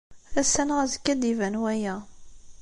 Ass-a 0.41 0.63
neɣ 0.67 0.77
azekka, 0.83 1.11
ad 1.13 1.19
d-iban 1.21 1.55
waya. 1.61 1.95